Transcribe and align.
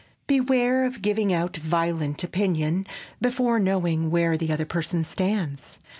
Beware 0.25 0.83
of 0.83 1.03
giving 1.03 1.31
out 1.31 1.55
violent 1.57 2.23
opinions 2.23 2.87
before 3.21 3.59
knowing 3.59 4.09
where 4.09 4.35
the 4.35 4.51
other 4.51 4.65
person 4.65 5.03
stands. 5.03 5.77